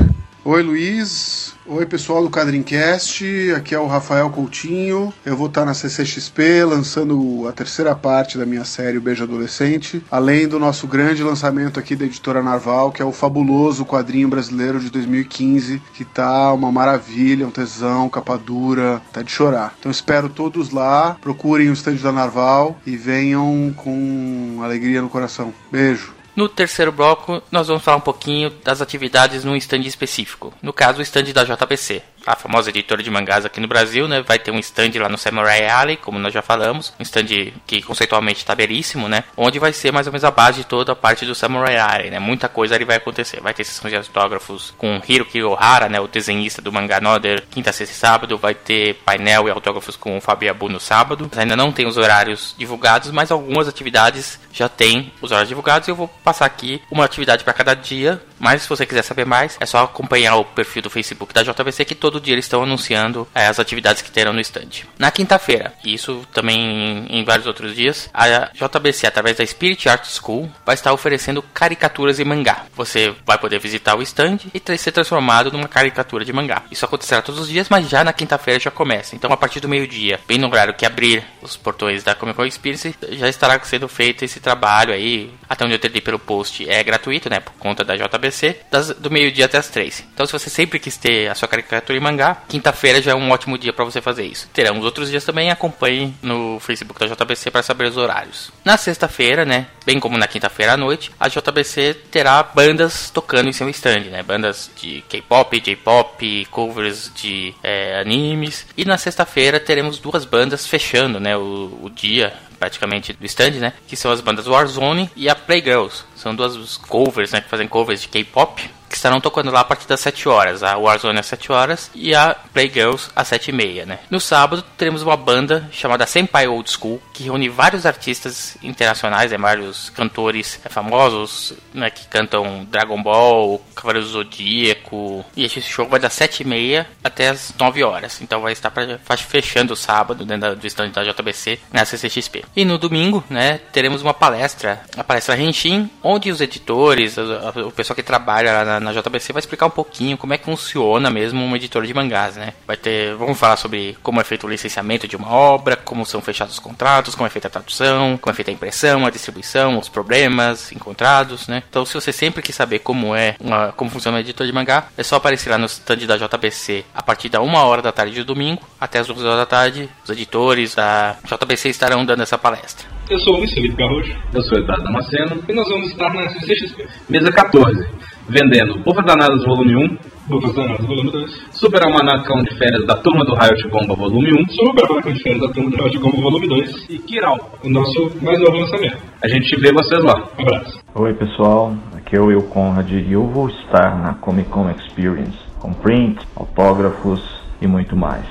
Oi, 0.44 0.62
Luiz. 0.62 1.54
Oi, 1.66 1.86
pessoal 1.86 2.22
do 2.22 2.28
Quadrincast. 2.28 3.24
Aqui 3.56 3.74
é 3.74 3.80
o 3.80 3.86
Rafael 3.86 4.28
Coutinho. 4.28 5.10
Eu 5.24 5.38
vou 5.38 5.46
estar 5.46 5.64
na 5.64 5.72
CCXP 5.72 6.64
lançando 6.64 7.48
a 7.48 7.52
terceira 7.52 7.94
parte 7.94 8.36
da 8.36 8.44
minha 8.44 8.62
série 8.62 8.98
O 8.98 9.00
Beijo 9.00 9.24
Adolescente, 9.24 10.04
além 10.10 10.46
do 10.46 10.58
nosso 10.58 10.86
grande 10.86 11.22
lançamento 11.22 11.80
aqui 11.80 11.96
da 11.96 12.04
editora 12.04 12.42
Narval, 12.42 12.92
que 12.92 13.00
é 13.00 13.04
o 13.04 13.10
fabuloso 13.10 13.86
quadrinho 13.86 14.28
brasileiro 14.28 14.78
de 14.78 14.90
2015, 14.90 15.80
que 15.94 16.04
tá 16.04 16.52
uma 16.52 16.70
maravilha, 16.70 17.46
um 17.46 17.50
tesão, 17.50 18.06
capa 18.10 18.36
dura, 18.36 19.00
tá 19.14 19.22
de 19.22 19.30
chorar. 19.30 19.74
Então 19.80 19.90
espero 19.90 20.28
todos 20.28 20.72
lá, 20.72 21.16
procurem 21.22 21.70
o 21.70 21.72
stand 21.72 21.96
da 21.96 22.12
Narval 22.12 22.78
e 22.84 22.98
venham 22.98 23.72
com 23.74 24.58
alegria 24.62 25.00
no 25.00 25.08
coração. 25.08 25.54
Beijo. 25.72 26.19
No 26.34 26.48
terceiro 26.48 26.92
bloco, 26.92 27.42
nós 27.50 27.68
vamos 27.68 27.82
falar 27.82 27.96
um 27.96 28.02
pouquinho 28.02 28.50
das 28.64 28.80
atividades 28.80 29.44
num 29.44 29.56
stand 29.56 29.80
específico. 29.80 30.52
No 30.62 30.72
caso, 30.72 31.00
o 31.00 31.02
stand 31.02 31.32
da 31.32 31.44
JPC, 31.44 32.02
a 32.26 32.36
famosa 32.36 32.70
editora 32.70 33.02
de 33.02 33.10
mangás 33.10 33.44
aqui 33.44 33.60
no 33.60 33.68
Brasil, 33.68 34.06
né? 34.06 34.22
Vai 34.22 34.38
ter 34.38 34.50
um 34.50 34.58
stand 34.58 34.90
lá 34.96 35.08
no 35.08 35.18
Samurai 35.18 35.66
Alley, 35.66 35.96
como 35.96 36.18
nós 36.18 36.32
já 36.32 36.42
falamos, 36.42 36.92
um 36.98 37.02
stand 37.02 37.52
que 37.66 37.82
conceitualmente 37.82 38.38
está 38.38 38.54
belíssimo, 38.54 39.08
né? 39.08 39.24
Onde 39.36 39.58
vai 39.58 39.72
ser 39.72 39.92
mais 39.92 40.06
ou 40.06 40.12
menos 40.12 40.24
a 40.24 40.30
base 40.30 40.58
de 40.58 40.64
toda 40.64 40.92
a 40.92 40.96
parte 40.96 41.24
do 41.24 41.34
Samurai 41.34 41.76
Alley, 41.76 42.10
né? 42.10 42.18
Muita 42.18 42.48
coisa 42.48 42.74
ali 42.74 42.84
vai 42.84 42.96
acontecer. 42.96 43.40
Vai 43.40 43.54
ter 43.54 43.64
sessão 43.64 43.90
de 43.90 43.96
autógrafos 43.96 44.72
com 44.76 45.00
Hiroki 45.06 45.42
Ohara, 45.42 45.88
né? 45.88 46.00
O 46.00 46.08
desenhista 46.08 46.62
do 46.62 46.72
mangá 46.72 47.00
Nother, 47.00 47.44
quinta, 47.50 47.72
sexta 47.72 47.94
e 47.94 47.98
sábado. 47.98 48.38
Vai 48.38 48.54
ter 48.54 48.94
painel 49.04 49.48
e 49.48 49.50
autógrafos 49.50 49.96
com 49.96 50.16
o 50.16 50.20
Fabiabu 50.20 50.68
no 50.68 50.80
sábado. 50.80 51.30
Ainda 51.36 51.56
não 51.56 51.72
tem 51.72 51.86
os 51.86 51.96
horários 51.96 52.54
divulgados, 52.58 53.10
mas 53.10 53.30
algumas 53.30 53.68
atividades 53.68 54.38
já 54.52 54.68
tem 54.68 55.12
os 55.20 55.30
horários 55.30 55.48
divulgados. 55.48 55.88
Eu 55.88 55.96
vou 55.96 56.08
passar 56.08 56.46
aqui 56.46 56.82
uma 56.90 57.04
atividade 57.04 57.44
para 57.44 57.52
cada 57.52 57.74
dia. 57.74 58.22
Mas 58.40 58.62
se 58.62 58.68
você 58.68 58.86
quiser 58.86 59.02
saber 59.02 59.26
mais, 59.26 59.56
é 59.60 59.66
só 59.66 59.84
acompanhar 59.84 60.36
o 60.36 60.44
perfil 60.44 60.82
do 60.82 60.90
Facebook 60.90 61.34
da 61.34 61.42
JVC 61.42 61.84
que 61.84 61.94
todo 61.94 62.20
dia 62.20 62.34
eles 62.34 62.46
estão 62.46 62.62
anunciando 62.62 63.28
é, 63.34 63.46
as 63.46 63.60
atividades 63.60 64.02
que 64.02 64.10
terão 64.10 64.32
no 64.32 64.40
stand. 64.40 64.86
Na 64.98 65.10
quinta-feira, 65.10 65.74
e 65.84 65.94
isso 65.94 66.26
também 66.32 66.58
em, 66.58 67.20
em, 67.20 67.24
vários 67.24 67.46
outros 67.46 67.74
dias, 67.74 68.08
a 68.14 68.50
JBC, 68.54 69.06
através 69.06 69.36
da 69.36 69.46
Spirit 69.46 69.88
Art 69.88 70.06
School, 70.06 70.50
vai 70.64 70.74
estar 70.74 70.92
oferecendo 70.92 71.42
caricaturas 71.42 72.18
e 72.18 72.24
mangá. 72.24 72.64
Você 72.74 73.14
vai 73.26 73.36
poder 73.38 73.58
visitar 73.60 73.94
o 73.94 74.02
stand 74.02 74.38
e 74.54 74.78
ser 74.78 74.92
transformado 74.92 75.52
numa 75.52 75.68
caricatura 75.68 76.24
de 76.24 76.32
mangá. 76.32 76.62
Isso 76.70 76.84
acontecerá 76.84 77.20
todos 77.20 77.42
os 77.42 77.48
dias, 77.48 77.68
mas 77.68 77.88
já 77.88 78.02
na 78.02 78.12
quinta-feira 78.12 78.58
já 78.58 78.70
começa. 78.70 79.14
Então, 79.14 79.30
a 79.32 79.36
partir 79.36 79.60
do 79.60 79.68
meio-dia, 79.68 80.18
bem 80.26 80.38
no 80.38 80.48
horário 80.48 80.74
que 80.74 80.86
abrir 80.86 81.24
os 81.42 81.56
portões 81.56 82.02
da 82.02 82.14
Comic 82.14 82.36
Con 82.36 82.46
Experience, 82.46 82.94
já 83.10 83.28
estará 83.28 83.60
sendo 83.62 83.88
feito 83.88 84.24
esse 84.24 84.40
trabalho 84.40 84.94
aí. 84.94 85.30
Até 85.48 85.64
onde 85.64 85.74
eu 85.74 85.78
entendi 85.78 86.00
pelo 86.00 86.18
post, 86.18 86.68
é 86.68 86.82
gratuito, 86.82 87.28
né? 87.28 87.40
Por 87.40 87.52
conta 87.54 87.84
da 87.84 87.96
JBC, 87.96 88.29
das, 88.70 88.90
do 88.90 89.10
meio-dia 89.10 89.46
até 89.46 89.58
as 89.58 89.68
três. 89.68 90.04
Então, 90.12 90.26
se 90.26 90.32
você 90.32 90.50
sempre 90.50 90.78
quis 90.78 90.96
ter 90.96 91.28
a 91.28 91.34
sua 91.34 91.48
caricatura 91.48 91.98
em 91.98 92.00
mangá, 92.00 92.42
quinta-feira 92.48 93.02
já 93.02 93.12
é 93.12 93.14
um 93.14 93.30
ótimo 93.30 93.58
dia 93.58 93.72
para 93.72 93.84
você 93.84 94.00
fazer 94.00 94.24
isso. 94.24 94.48
Teremos 94.52 94.84
outros 94.84 95.10
dias 95.10 95.24
também, 95.24 95.50
acompanhe 95.50 96.14
no 96.22 96.58
Facebook 96.60 96.98
da 97.00 97.14
JBC 97.14 97.50
para 97.50 97.62
saber 97.62 97.88
os 97.88 97.96
horários. 97.96 98.50
Na 98.64 98.76
sexta-feira, 98.76 99.44
né, 99.44 99.66
bem 99.84 99.98
como 100.00 100.18
na 100.18 100.26
quinta-feira 100.26 100.74
à 100.74 100.76
noite, 100.76 101.10
a 101.18 101.28
JBC 101.28 101.94
terá 102.10 102.42
bandas 102.42 103.10
tocando 103.10 103.48
em 103.48 103.52
seu 103.52 103.68
stand, 103.70 104.10
né, 104.10 104.22
bandas 104.22 104.70
de 104.76 105.02
K-pop, 105.08 105.60
J-pop, 105.60 106.46
covers 106.50 107.10
de 107.14 107.54
é, 107.62 108.00
animes. 108.00 108.66
E 108.76 108.84
na 108.84 108.98
sexta-feira 108.98 109.60
teremos 109.60 109.98
duas 109.98 110.24
bandas 110.24 110.66
fechando, 110.66 111.20
né, 111.20 111.36
o, 111.36 111.78
o 111.82 111.90
dia 111.90 112.32
praticamente 112.60 113.14
do 113.14 113.24
stand, 113.24 113.52
né? 113.52 113.72
Que 113.88 113.96
são 113.96 114.12
as 114.12 114.20
bandas 114.20 114.46
Warzone 114.46 115.10
e 115.16 115.28
a 115.28 115.34
Playgirls. 115.34 116.04
São 116.14 116.34
duas 116.34 116.76
covers, 116.76 117.32
né? 117.32 117.40
Que 117.40 117.48
fazem 117.48 117.66
covers 117.66 118.02
de 118.02 118.08
K-pop 118.08 118.70
estarão 119.00 119.20
tocando 119.20 119.50
lá 119.50 119.60
a 119.60 119.64
partir 119.64 119.88
das 119.88 120.00
7 120.00 120.28
horas. 120.28 120.62
A 120.62 120.76
Warzone 120.76 121.18
às 121.18 121.26
7 121.26 121.50
horas 121.50 121.90
e 121.94 122.14
a 122.14 122.36
Playgirls 122.52 123.10
às 123.16 123.28
7 123.28 123.48
e 123.48 123.52
meia, 123.52 123.86
né? 123.86 123.98
No 124.10 124.20
sábado 124.20 124.62
teremos 124.76 125.02
uma 125.02 125.16
banda 125.16 125.68
chamada 125.72 126.06
Senpai 126.06 126.46
Old 126.46 126.70
School, 126.70 127.00
que 127.12 127.24
reúne 127.24 127.48
vários 127.48 127.86
artistas 127.86 128.56
internacionais, 128.62 129.30
né? 129.30 129.38
vários 129.38 129.90
cantores 129.90 130.60
famosos, 130.68 131.54
né? 131.72 131.88
Que 131.90 132.06
cantam 132.06 132.66
Dragon 132.70 133.02
Ball, 133.02 133.60
Cavaleiro 133.74 134.06
do 134.06 134.12
Zodíaco. 134.12 135.24
E 135.34 135.44
esse 135.44 135.62
show 135.62 135.88
vai 135.88 135.98
das 135.98 136.12
7 136.12 136.42
e 136.42 136.46
meia 136.46 136.86
até 137.02 137.28
as 137.28 137.54
9 137.58 137.82
horas. 137.82 138.20
Então 138.20 138.42
vai 138.42 138.52
estar 138.52 138.70
pra, 138.70 138.98
fechando 139.16 139.72
o 139.72 139.76
sábado 139.76 140.24
dentro 140.26 140.56
do 140.56 140.66
stand 140.66 140.90
da 140.90 141.04
JBC 141.04 141.58
na 141.72 141.84
CCXP. 141.84 142.44
E 142.54 142.64
no 142.64 142.76
domingo, 142.76 143.24
né? 143.30 143.60
Teremos 143.72 144.02
uma 144.02 144.12
palestra, 144.12 144.82
a 144.96 145.02
palestra 145.02 145.40
Henshin, 145.40 145.88
onde 146.02 146.30
os 146.30 146.40
editores, 146.40 147.16
o 147.16 147.70
pessoal 147.70 147.94
que 147.94 148.02
trabalha 148.02 148.62
lá 148.62 148.80
na 148.80 148.89
na 148.92 149.00
JBC 149.00 149.32
vai 149.32 149.40
explicar 149.40 149.66
um 149.66 149.70
pouquinho 149.70 150.16
como 150.16 150.34
é 150.34 150.38
que 150.38 150.44
funciona 150.44 151.10
mesmo 151.10 151.44
uma 151.44 151.56
editora 151.56 151.86
de 151.86 151.94
mangás, 151.94 152.36
né? 152.36 152.52
Vai 152.66 152.76
ter, 152.76 153.14
vamos 153.14 153.38
falar 153.38 153.56
sobre 153.56 153.96
como 154.02 154.20
é 154.20 154.24
feito 154.24 154.46
o 154.46 154.50
licenciamento 154.50 155.06
de 155.06 155.16
uma 155.16 155.30
obra, 155.30 155.76
como 155.76 156.04
são 156.04 156.20
fechados 156.20 156.54
os 156.54 156.58
contratos, 156.58 157.14
como 157.14 157.26
é 157.26 157.30
feita 157.30 157.48
a 157.48 157.50
tradução, 157.50 158.18
como 158.20 158.32
é 158.32 158.34
feita 158.34 158.50
a 158.50 158.54
impressão, 158.54 159.06
a 159.06 159.10
distribuição, 159.10 159.78
os 159.78 159.88
problemas 159.88 160.72
encontrados, 160.72 161.48
né? 161.48 161.62
Então, 161.68 161.84
se 161.84 161.94
você 161.94 162.12
sempre 162.12 162.42
quis 162.42 162.54
saber 162.54 162.80
como 162.80 163.14
é 163.14 163.36
uma, 163.40 163.72
como 163.72 163.90
funciona 163.90 164.16
uma 164.16 164.20
editora 164.20 164.46
de 164.46 164.54
mangá, 164.54 164.88
é 164.96 165.02
só 165.02 165.16
aparecer 165.16 165.50
lá 165.50 165.58
no 165.58 165.66
stand 165.66 166.06
da 166.06 166.16
JBC 166.16 166.84
a 166.94 167.02
partir 167.02 167.28
da 167.28 167.40
uma 167.40 167.64
hora 167.64 167.82
da 167.82 167.92
tarde 167.92 168.14
de 168.14 168.24
domingo 168.24 168.62
até 168.80 168.98
as 168.98 169.06
duas 169.06 169.22
horas 169.22 169.38
da 169.38 169.46
tarde. 169.46 169.88
Os 170.04 170.10
editores 170.10 170.74
da 170.74 171.16
JBC 171.24 171.68
estarão 171.68 172.04
dando 172.04 172.22
essa 172.22 172.38
palestra. 172.38 172.86
Eu 173.08 173.18
sou 173.20 173.34
o 173.34 173.38
Luiz 173.38 173.52
Felipe 173.52 173.74
Garrocho. 173.74 174.16
Eu 174.32 174.42
sou 174.42 174.56
o 174.56 174.60
Eduardo 174.60 174.84
Damasceno. 174.84 175.42
E 175.48 175.52
nós 175.52 175.68
vamos 175.68 175.90
estar 175.90 176.14
na 176.14 176.28
CCXP. 176.30 176.88
Mesa 177.08 177.32
14 177.32 177.88
vendendo 178.30 178.78
Bufas 178.84 179.04
Danadas 179.04 179.44
Volume 179.44 179.76
1, 179.76 179.98
Bufas 180.28 180.54
Danadas 180.54 180.86
Volume 180.86 181.10
2, 181.10 181.48
Super 181.50 181.82
Almanacão 181.84 182.42
de 182.42 182.56
Férias 182.56 182.86
da 182.86 182.94
Turma 182.96 183.24
do 183.24 183.34
Raio 183.34 183.56
de 183.56 183.68
Bomba 183.68 183.94
Volume 183.94 184.32
1, 184.32 184.48
Super 184.50 184.84
Almanacão 184.84 185.12
de 185.12 185.22
Férias 185.22 185.40
da 185.42 185.48
Turma 185.48 185.70
do 185.70 185.76
Raio 185.76 185.90
de 185.90 185.98
Bomba 185.98 186.22
Volume 186.22 186.48
2 186.48 186.86
e 186.88 186.98
Kiral, 186.98 187.58
o 187.64 187.68
nosso 187.68 188.12
mais 188.22 188.38
novo 188.38 188.56
lançamento. 188.56 188.96
A 189.22 189.28
gente 189.28 189.60
vê 189.60 189.72
vocês 189.72 190.02
lá. 190.04 190.28
Um 190.38 190.42
abraço. 190.42 190.78
Oi 190.94 191.14
pessoal, 191.14 191.74
aqui 191.96 192.16
é 192.16 192.20
o 192.20 192.26
Will 192.26 192.42
Conrad 192.42 192.90
e 192.90 193.12
eu 193.12 193.26
vou 193.26 193.48
estar 193.48 194.00
na 194.00 194.14
Comic 194.14 194.48
Con 194.48 194.70
Experience 194.70 195.38
com 195.58 195.72
print, 195.72 196.18
autógrafos 196.34 197.22
e 197.60 197.66
muito 197.66 197.96
mais. 197.96 198.24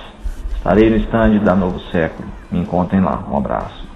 Estarei 0.55 0.89
no 0.89 0.97
stand 0.97 1.39
da 1.43 1.55
Novo 1.55 1.79
Século. 1.91 2.27
Me 2.51 2.59
encontrem 2.59 3.01
lá. 3.01 3.23
Um 3.31 3.37
abraço. 3.37 3.88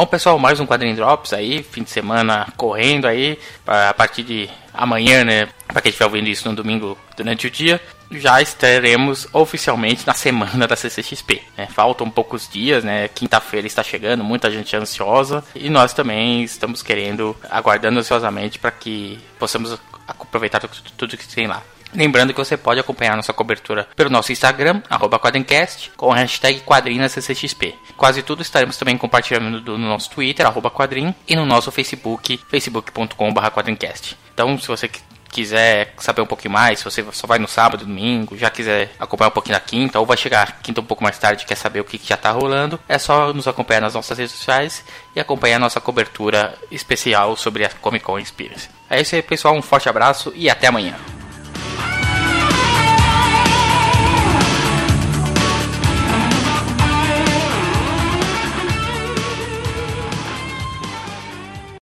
Bom, 0.00 0.06
pessoal, 0.06 0.38
mais 0.38 0.58
um 0.58 0.66
Quadrinho 0.66 0.96
Drops 0.96 1.34
aí, 1.34 1.62
fim 1.62 1.82
de 1.82 1.90
semana 1.90 2.50
correndo 2.56 3.06
aí, 3.06 3.38
a 3.66 3.92
partir 3.92 4.22
de 4.22 4.48
amanhã, 4.72 5.24
né? 5.24 5.46
Para 5.66 5.82
quem 5.82 5.90
estiver 5.90 6.06
ouvindo 6.06 6.26
isso 6.26 6.48
no 6.48 6.56
domingo 6.56 6.96
durante 7.14 7.46
o 7.46 7.50
dia, 7.50 7.78
já 8.10 8.40
estaremos 8.40 9.28
oficialmente 9.30 10.06
na 10.06 10.14
semana 10.14 10.66
da 10.66 10.74
CCXP. 10.74 11.42
Né? 11.54 11.66
Faltam 11.66 12.08
poucos 12.08 12.48
dias, 12.48 12.82
né? 12.82 13.08
Quinta-feira 13.08 13.66
está 13.66 13.82
chegando, 13.82 14.24
muita 14.24 14.50
gente 14.50 14.74
ansiosa 14.74 15.44
e 15.54 15.68
nós 15.68 15.92
também 15.92 16.42
estamos 16.44 16.82
querendo, 16.82 17.36
aguardando 17.50 17.98
ansiosamente 17.98 18.58
para 18.58 18.70
que 18.70 19.18
possamos 19.38 19.78
aproveitar 20.08 20.60
tudo 20.96 21.18
que 21.18 21.28
tem 21.28 21.46
lá. 21.46 21.62
Lembrando 21.94 22.32
que 22.32 22.38
você 22.38 22.56
pode 22.56 22.80
acompanhar 22.80 23.16
nossa 23.16 23.32
cobertura 23.32 23.88
pelo 23.96 24.10
nosso 24.10 24.32
Instagram, 24.32 24.82
Quadrincast, 25.20 25.92
com 25.96 26.12
a 26.12 26.16
hashtag 26.16 26.60
QuadrinhaCCXP. 26.60 27.74
Quase 27.96 28.22
tudo 28.22 28.42
estaremos 28.42 28.76
também 28.76 28.96
compartilhando 28.96 29.60
no 29.60 29.78
nosso 29.78 30.10
Twitter, 30.10 30.46
Quadrim, 30.70 31.14
e 31.26 31.36
no 31.36 31.44
nosso 31.44 31.70
Facebook, 31.70 32.40
facebook.com.br. 32.48 34.14
Então, 34.32 34.58
se 34.58 34.68
você 34.68 34.88
quiser 35.30 35.94
saber 35.98 36.20
um 36.20 36.26
pouquinho 36.26 36.52
mais, 36.52 36.80
se 36.80 36.84
você 36.84 37.04
só 37.12 37.26
vai 37.26 37.38
no 37.38 37.48
sábado, 37.48 37.86
domingo, 37.86 38.36
já 38.36 38.50
quiser 38.50 38.90
acompanhar 38.98 39.28
um 39.28 39.32
pouquinho 39.32 39.54
na 39.54 39.60
quinta, 39.60 39.98
ou 39.98 40.06
vai 40.06 40.16
chegar 40.16 40.60
quinta 40.60 40.80
um 40.80 40.84
pouco 40.84 41.02
mais 41.02 41.18
tarde, 41.18 41.46
quer 41.46 41.54
saber 41.54 41.80
o 41.80 41.84
que, 41.84 41.98
que 41.98 42.08
já 42.08 42.16
tá 42.16 42.30
rolando, 42.30 42.78
é 42.88 42.98
só 42.98 43.32
nos 43.32 43.46
acompanhar 43.46 43.80
nas 43.80 43.94
nossas 43.94 44.18
redes 44.18 44.34
sociais 44.34 44.84
e 45.14 45.20
acompanhar 45.20 45.58
nossa 45.58 45.80
cobertura 45.80 46.56
especial 46.70 47.36
sobre 47.36 47.64
a 47.64 47.70
Comic 47.70 48.04
Con 48.04 48.18
Experience. 48.18 48.68
É 48.88 49.00
isso 49.00 49.14
aí, 49.14 49.22
pessoal. 49.22 49.54
Um 49.54 49.62
forte 49.62 49.88
abraço 49.88 50.32
e 50.34 50.50
até 50.50 50.66
amanhã. 50.66 50.96